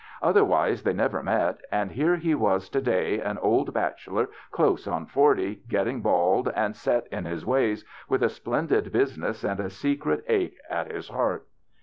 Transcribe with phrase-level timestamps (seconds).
[0.23, 5.05] Otherwise they never met, and here he was to day, an old bachelor close on
[5.05, 10.23] forty, getting bald and set in his ways, with a splendid business and a secret
[10.27, 11.45] ache at his heart.